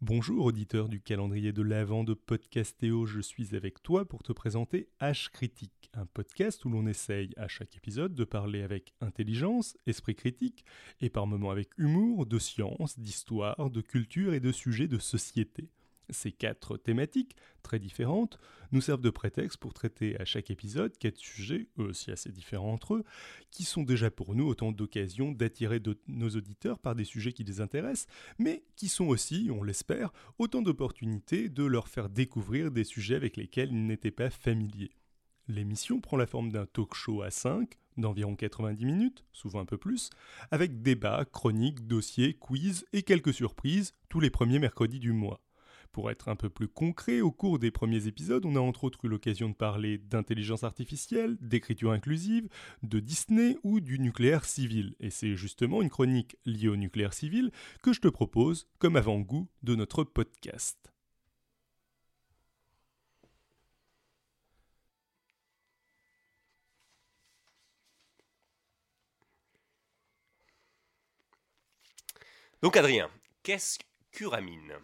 [0.00, 4.88] Bonjour auditeur du calendrier de l'Avent de Podcastéo, je suis avec toi pour te présenter
[5.00, 10.14] H Critique, un podcast où l'on essaye à chaque épisode de parler avec intelligence, esprit
[10.14, 10.64] critique
[11.00, 15.68] et par moments avec humour de science, d'histoire, de culture et de sujets de société.
[16.10, 18.38] Ces quatre thématiques, très différentes,
[18.72, 22.94] nous servent de prétexte pour traiter à chaque épisode quatre sujets, aussi assez différents entre
[22.94, 23.04] eux,
[23.50, 27.60] qui sont déjà pour nous autant d'occasions d'attirer nos auditeurs par des sujets qui les
[27.60, 28.06] intéressent,
[28.38, 33.36] mais qui sont aussi, on l'espère, autant d'opportunités de leur faire découvrir des sujets avec
[33.36, 34.92] lesquels ils n'étaient pas familiers.
[35.48, 39.78] L'émission prend la forme d'un talk show à 5, d'environ 90 minutes, souvent un peu
[39.78, 40.10] plus,
[40.50, 45.40] avec débats, chroniques, dossiers, quiz et quelques surprises tous les premiers mercredis du mois.
[45.92, 49.04] Pour être un peu plus concret, au cours des premiers épisodes, on a entre autres
[49.04, 52.48] eu l'occasion de parler d'intelligence artificielle, d'écriture inclusive,
[52.82, 54.94] de Disney ou du nucléaire civil.
[55.00, 57.50] Et c'est justement une chronique liée au nucléaire civil
[57.82, 60.92] que je te propose comme avant-goût de notre podcast.
[72.60, 73.08] Donc Adrien,
[73.44, 73.78] qu'est-ce
[74.10, 74.74] qu'Uramine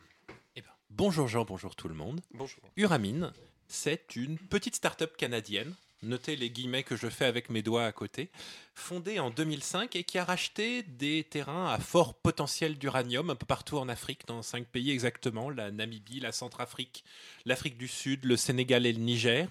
[0.96, 2.20] Bonjour Jean, bonjour tout le monde.
[2.34, 2.62] Bonjour.
[2.76, 3.32] Uramine,
[3.66, 7.90] c'est une petite start-up canadienne, notez les guillemets que je fais avec mes doigts à
[7.90, 8.30] côté,
[8.76, 13.44] fondée en 2005 et qui a racheté des terrains à fort potentiel d'uranium un peu
[13.44, 17.02] partout en Afrique, dans cinq pays exactement, la Namibie, la Centrafrique,
[17.44, 19.48] l'Afrique du Sud, le Sénégal et le Niger.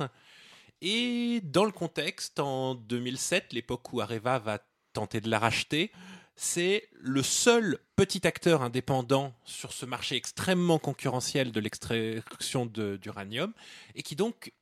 [0.80, 4.60] Et dans le contexte, en 2007, l'époque où Areva va
[4.94, 5.92] tenter de la racheter,
[6.36, 13.54] c'est le seul petit acteur indépendant sur ce marché extrêmement concurrentiel de l'extraction d'uranium
[13.96, 14.54] et qui donc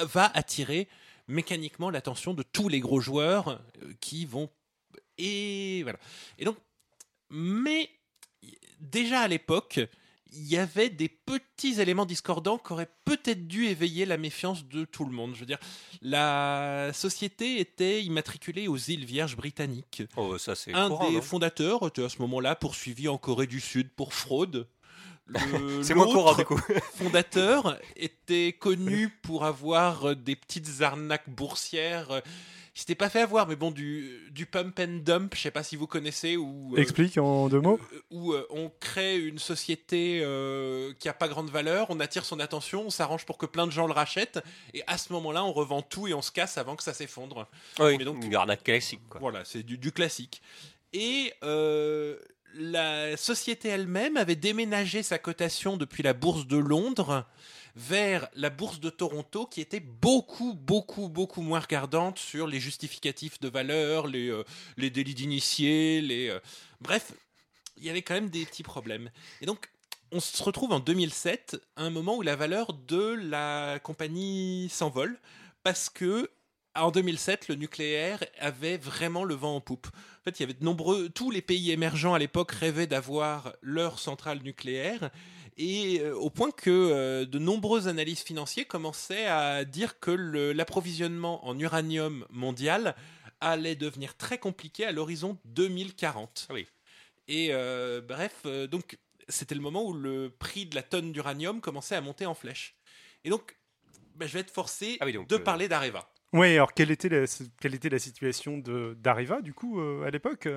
[0.00, 0.88] va attirer
[1.28, 4.50] mécaniquement l'attention de tous les gros joueurs euh, qui vont
[5.18, 5.98] et voilà.
[6.38, 6.56] Et donc
[7.30, 7.90] mais
[8.80, 9.80] déjà à l'époque,
[10.32, 14.84] il y avait des petits éléments discordants qui auraient peut-être dû éveiller la méfiance de
[14.84, 15.34] tout le monde.
[15.34, 15.58] Je veux dire,
[16.02, 20.02] la société était immatriculée aux îles Vierges britanniques.
[20.16, 23.90] Oh, ça c'est Un des fondateurs était à ce moment-là poursuivi en Corée du Sud
[23.90, 24.68] pour fraude.
[25.82, 26.60] C'est moins courant du coup.
[26.94, 32.22] fondateur était connu pour avoir des petites arnaques boursières
[32.76, 35.62] il s'était pas fait avoir, mais bon, du, du pump and dump, je sais pas
[35.64, 36.36] si vous connaissez.
[36.36, 37.80] Euh, Explique en deux mots.
[37.92, 40.20] Euh, où euh, on crée une société
[40.98, 43.72] qui a pas grande valeur, on attire son attention, on s'arrange pour que plein de
[43.72, 44.40] gens le rachètent,
[44.72, 47.48] et à ce moment-là, on revend tout et on se casse avant que ça s'effondre.
[47.80, 49.00] Oui, mais donc, une arnaque classique.
[49.08, 49.20] Quoi.
[49.20, 50.40] Voilà, c'est du, du, classique.
[50.92, 51.32] Et
[52.54, 57.26] la société elle-même avait déménagé sa cotation depuis la bourse de Londres
[57.76, 63.40] vers la bourse de Toronto qui était beaucoup, beaucoup, beaucoup moins regardante sur les justificatifs
[63.40, 64.44] de valeur, les, euh,
[64.76, 66.28] délits d'initiés, les...
[66.28, 66.40] Euh,
[66.80, 67.12] bref,
[67.76, 69.10] il y avait quand même des petits problèmes.
[69.40, 69.70] Et donc,
[70.12, 75.18] on se retrouve en 2007, à un moment où la valeur de la compagnie s'envole,
[75.62, 76.30] parce que
[76.76, 79.88] en 2007, le nucléaire avait vraiment le vent en poupe.
[79.88, 83.54] En fait, il y avait de nombreux, tous les pays émergents à l'époque rêvaient d'avoir
[83.62, 85.10] leur centrale nucléaire
[85.56, 91.46] et euh, au point que euh, de nombreuses analyses financières commençaient à dire que l'approvisionnement
[91.46, 92.94] en uranium mondial
[93.40, 96.48] allait devenir très compliqué à l'horizon 2040.
[96.50, 96.66] Oui.
[97.28, 98.98] Et euh, bref, donc
[99.28, 102.76] c'était le moment où le prix de la tonne d'uranium commençait à monter en flèche.
[103.24, 103.56] Et donc,
[104.16, 106.10] bah, je vais être forcé ah de parler d'Areva.
[106.32, 110.48] Oui, alors quelle était la, situation d'Areva du coup à l'époque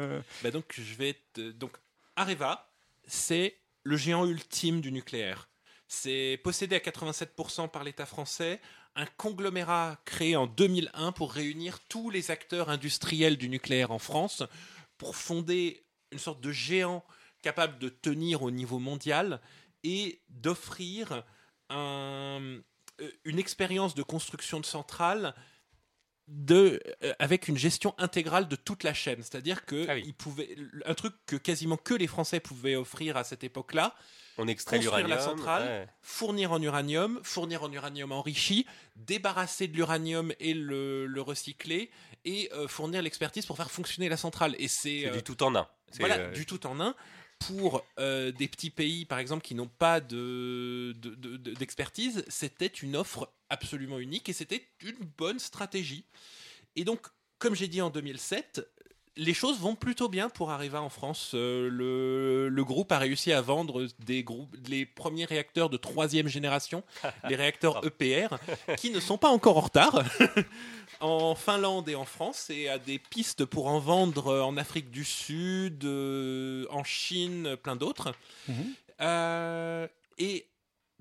[0.43, 1.17] bah, Donc je vais
[1.55, 1.71] donc
[2.15, 2.71] Areva,
[3.05, 5.49] c'est le géant ultime du nucléaire.
[5.87, 8.61] C'est possédé à 87% par l'État français,
[8.95, 14.43] un conglomérat créé en 2001 pour réunir tous les acteurs industriels du nucléaire en France,
[14.97, 17.03] pour fonder une sorte de géant
[17.41, 19.41] capable de tenir au niveau mondial
[19.83, 21.23] et d'offrir
[21.71, 22.61] euh,
[23.25, 25.35] une expérience de construction de centrales
[26.27, 29.21] de, euh, avec une gestion intégrale de toute la chaîne.
[29.21, 33.23] C'est-à-dire que ah il pouvait, un truc que quasiment que les Français pouvaient offrir à
[33.23, 33.95] cette époque-là.
[34.37, 38.65] On extrait construire la centrale, fournir en uranium, fournir en uranium enrichi,
[38.95, 41.91] débarrasser de l'uranium et le, recycler
[42.25, 44.55] et euh, fournir l'expertise pour faire fonctionner la centrale.
[44.57, 45.67] Et c'est du tout en un.
[45.99, 46.95] Voilà, du tout en un
[47.47, 53.33] pour euh, des petits pays, par exemple, qui n'ont pas d'expertise, de, c'était une offre
[53.49, 56.05] absolument unique et c'était une bonne stratégie.
[56.75, 57.07] Et donc,
[57.39, 58.69] comme j'ai dit en 2007,
[59.15, 61.31] les choses vont plutôt bien pour Areva en France.
[61.33, 61.69] Euh,
[62.49, 66.83] le, groupe a réussi à vendre des groupes, les premiers réacteurs de troisième génération,
[67.29, 68.35] les réacteurs EPR,
[68.77, 70.03] qui ne sont pas encore en retard,
[70.99, 75.03] en Finlande et en France, et à des pistes pour en vendre en Afrique du
[75.03, 78.13] Sud, euh, en Chine, plein d'autres.
[78.47, 78.73] Mhm.
[79.01, 79.87] Euh,
[80.17, 80.47] et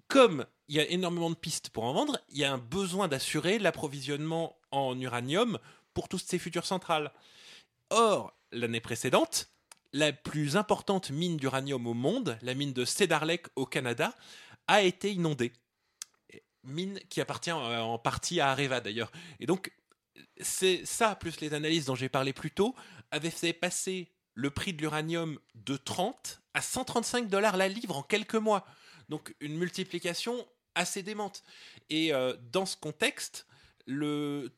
[0.09, 3.09] comme il y a énormément de pistes pour en vendre, il y a un besoin
[3.09, 5.59] d'assurer l'approvisionnement en uranium
[5.95, 7.13] pour toutes ces futures centrales.
[7.95, 9.51] Or, l'année précédente,
[9.93, 14.15] la plus importante mine d'uranium au monde, la mine de Cedar Lake au Canada,
[14.67, 15.53] a été inondée.
[16.65, 19.13] Mine qui appartient euh, en partie à Areva d'ailleurs.
[19.41, 19.73] Et donc,
[20.41, 22.75] c'est ça, plus les analyses dont j'ai parlé plus tôt,
[23.11, 28.03] avaient fait passer le prix de l'uranium de 30 à 135 dollars la livre en
[28.03, 28.65] quelques mois.
[29.11, 31.43] Donc une multiplication assez démente.
[31.91, 33.47] Et euh, dans ce contexte,
[33.87, 34.53] le,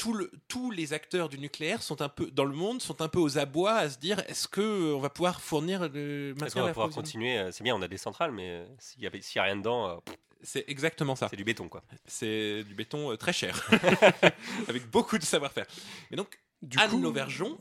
[0.48, 3.38] tous les acteurs du nucléaire sont un peu dans le monde sont un peu aux
[3.38, 6.90] abois à se dire est-ce que on va pouvoir fournir le Est-ce qu'on va pouvoir
[6.90, 9.56] continuer euh, C'est bien, on a des centrales, mais euh, s'il n'y a, a, rien
[9.56, 10.02] dedans.
[10.42, 11.28] c'est exactement ça.
[11.28, 11.82] C'est du béton, quoi.
[12.06, 13.68] C'est du béton très cher,
[14.68, 15.66] avec beaucoup de savoir-faire.
[16.10, 17.58] Mais donc, du Anne Lauvergeon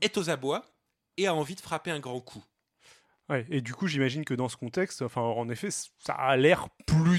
[0.00, 0.64] est aux abois
[1.16, 2.44] et a envie de frapper un grand coup.
[3.30, 6.68] Ouais, et du coup, j'imagine que dans ce contexte, enfin, en effet, ça a l'air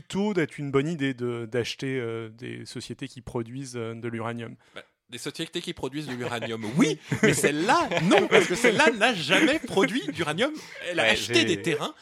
[0.08, 4.56] plutôt d'être une bonne idée d'acheter euh, des sociétés qui produisent euh, de l'uranium.
[4.74, 9.14] Bah, des sociétés qui produisent de l'uranium, oui, mais celle-là, non, parce que celle-là n'a
[9.14, 10.52] jamais produit d'uranium.
[10.90, 11.94] Elle a acheté des terrains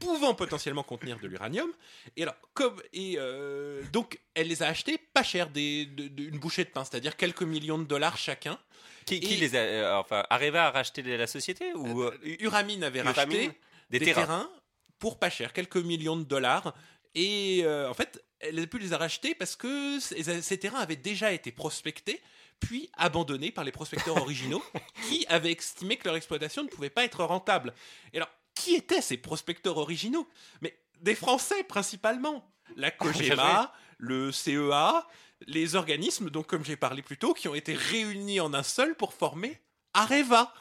[0.00, 1.68] pouvant potentiellement contenir de l'uranium.
[2.16, 5.86] Et alors, comme et euh, donc, elle les a achetés pas cher, des,
[6.16, 8.58] une bouchée de pain, c'est-à-dire quelques millions de dollars chacun.
[9.06, 13.02] Qui, les a, euh, enfin, Areva a racheté la société ou euh, euh, Uramine avait
[13.02, 13.52] racheté
[13.88, 14.50] des, terrains.
[14.98, 16.74] pour pas cher, quelques millions de dollars.
[17.16, 21.32] Et en fait, elle a pu les a rachetés parce que ces, terrains avaient déjà
[21.32, 22.20] été prospectés
[22.60, 24.62] puis abandonnés par les prospecteurs originaux
[25.08, 27.74] qui avaient estimé que leur exploitation ne pouvait pas être rentable.
[28.12, 30.26] Et alors, qui étaient ces prospecteurs originaux?
[30.62, 32.50] Mais des Français principalement.
[32.76, 35.06] La COGEMA, le CEA,
[35.46, 38.94] les organismes, donc comme j'ai parlé plus tôt, qui ont été réunis en un seul
[38.96, 39.60] pour former
[39.94, 40.52] Areva.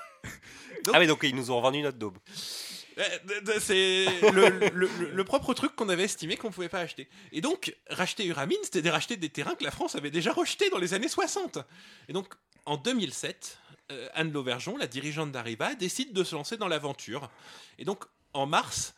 [0.94, 2.18] ah oui, donc ils nous ont vendu notre daube.
[2.98, 7.10] Euh, c'est le, propre truc qu'on avait estimé qu'on ne pouvait pas acheter.
[7.32, 10.78] Et donc, racheter Uramine, c'était racheter des terrains que la France avait déjà rejetés dans
[10.78, 11.60] les années 60.
[12.08, 12.34] Et donc,
[12.66, 13.58] en 2007,
[13.92, 17.30] euh, Anne Lauvergeon, la dirigeante d'Areva, décide de se lancer dans l'aventure.
[17.78, 18.04] Et donc,
[18.34, 18.96] en mars,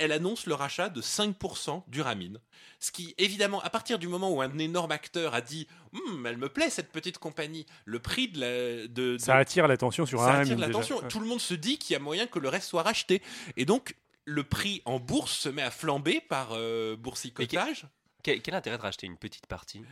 [0.00, 2.40] elle annonce le rachat de 5% d'Uramine.
[2.80, 6.38] Ce qui, évidemment, à partir du moment où un énorme acteur a dit hum, Elle
[6.38, 8.88] me plaît cette petite compagnie, le prix de la.
[8.88, 11.00] De, ça attire l'attention sur Ça attire l'attention.
[11.08, 13.22] Tout le monde se dit qu'il y a moyen que le reste soit racheté.
[13.56, 13.94] Et donc,
[14.24, 17.86] le prix en bourse se met à flamber par euh, boursicotage.
[18.22, 19.82] Quel, quel, intérêt de racheter une petite partie?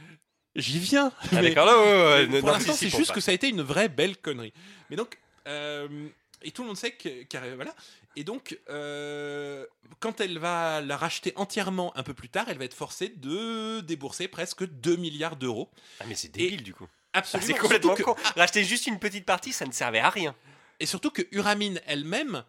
[0.56, 1.12] J'y viens.
[1.32, 4.54] Ah, d'accord, là, pour l'instant, c'est juste que ça a été une vraie belle connerie.
[4.88, 5.18] Mais donc.
[5.46, 6.08] Euh,
[6.42, 7.74] et tout le monde sait que, voilà.
[8.16, 9.66] Et donc, euh,
[10.00, 13.80] quand elle va la racheter entièrement un peu plus tard, elle va être forcée de
[13.80, 15.70] débourser presque 2 milliards d'euros.
[16.00, 16.86] Ah, mais c'est débile du coup.
[17.12, 17.46] Absolument.
[17.46, 18.16] C'est complètement con.
[18.36, 20.34] Racheter juste une petite partie, ça ne servait à rien.
[20.80, 22.44] Et surtout que Uramine elle-même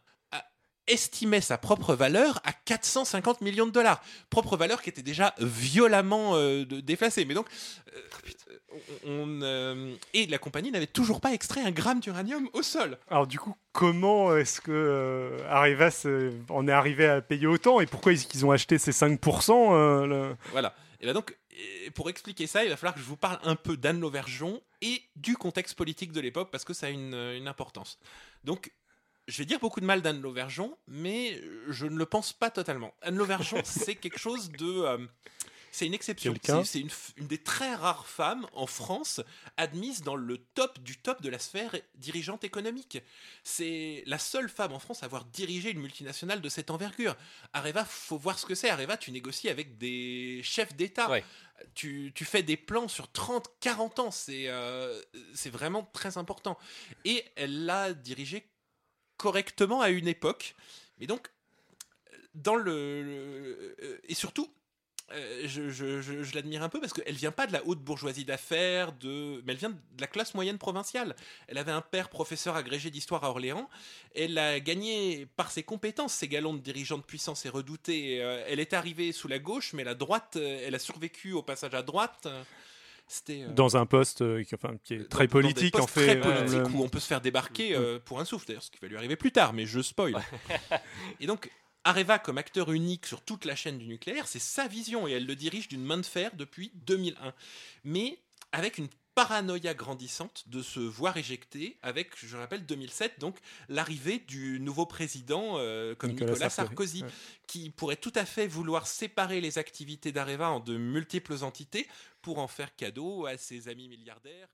[0.89, 4.01] estimait sa propre valeur à 450 millions de dollars.
[4.29, 7.25] Propre valeur qui était déjà violemment euh, défacée.
[7.25, 7.47] Mais donc,
[7.95, 8.57] euh,
[9.05, 12.97] on, euh, et la compagnie n'avait toujours pas extrait un gramme d'uranium au sol.
[13.09, 16.05] Alors du coup, comment est-ce que Arivas
[16.49, 20.75] en est arrivé à payer autant et pourquoi est-ce qu'ils ont acheté ces 5% Voilà.
[21.01, 21.37] Et donc,
[21.93, 25.01] pour expliquer ça, il va falloir que je vous parle un peu d'Anne Lauvergeon et
[25.15, 27.99] du contexte politique de l'époque parce que ça a une, une importance.
[28.43, 28.71] Donc,
[29.29, 32.93] je vais dire beaucoup de mal d'Anne Lauvergeon, mais je ne le pense pas totalement.
[33.01, 34.65] Anne Lauvergeon, c'est quelque chose de.
[34.65, 34.97] Euh,
[35.71, 36.33] c'est une exception.
[36.65, 39.21] C'est une, une, des très rares femmes en France
[39.55, 42.97] admise dans le top du top de la sphère dirigeante économique.
[43.43, 47.15] C'est la seule femme en France à avoir dirigé une multinationale de cette envergure.
[47.53, 48.69] Areva, faut voir ce que c'est.
[48.69, 51.07] Areva, tu négocies avec des chefs d'État.
[51.75, 54.11] Tu, tu, fais des plans sur 30, 40 ans.
[54.11, 54.99] C'est euh,
[55.35, 56.57] c'est vraiment très important.
[57.05, 58.48] Et elle l'a dirigé
[59.19, 60.55] correctement à une époque.
[60.99, 61.29] Mais donc,
[62.33, 63.75] dans le.
[64.07, 64.49] et surtout,
[65.11, 69.41] euh, je, l'admire un peu parce qu'elle vient pas de la haute bourgeoisie d'affaires, de,
[69.45, 71.15] mais elle vient de la classe moyenne provinciale.
[71.47, 73.69] Elle avait un père professeur agrégé d'histoire à Orléans.
[74.15, 78.21] Elle a gagné par ses compétences ses galons de dirigeante puissance et redoutée.
[78.21, 81.41] Euh, elle est arrivée sous la gauche, mais la droite, euh, elle a survécu au
[81.41, 82.27] passage à droite.
[83.29, 86.19] Euh, dans un poste euh, qui, enfin, qui est très politique en fait.
[86.19, 88.77] Très politique où on peut se faire débarquer euh, pour un souffle, d'ailleurs, ce qui
[88.79, 90.15] va lui arriver plus tard, mais je spoil.
[91.19, 91.51] et donc,
[91.83, 95.25] Areva, comme acteur unique sur toute la chaîne du nucléaire, c'est sa vision et elle
[95.25, 97.33] le dirige d'une main de fer depuis 2001.
[97.83, 98.19] Mais
[98.51, 98.89] avec une
[99.19, 105.55] paranoïa grandissante de se voir éjecté avec, je rappelle, 2007, donc l'arrivée du nouveau président
[105.57, 107.03] euh, comme Nicolas, Sarkozy,
[107.45, 111.85] qui pourrait tout à fait vouloir séparer les activités d'Areva en de multiples entités
[112.21, 114.47] pour en faire cadeau à ses amis milliardaires.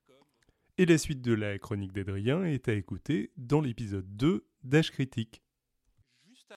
[0.79, 5.43] Et la suite de la chronique d'Adrien est à écouter dans l'épisode 2 d'H Critique.